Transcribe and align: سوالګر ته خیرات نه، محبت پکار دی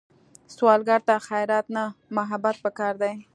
سوالګر 0.55 1.01
ته 1.07 1.15
خیرات 1.27 1.65
نه، 1.75 1.83
محبت 2.15 2.55
پکار 2.63 2.93
دی 3.01 3.13